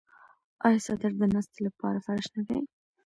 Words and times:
آیا 0.65 0.79
څادر 0.85 1.11
د 1.17 1.21
ناستې 1.33 1.59
لپاره 1.67 2.03
فرش 2.05 2.25
نه 2.35 2.41
دی؟ 2.47 2.59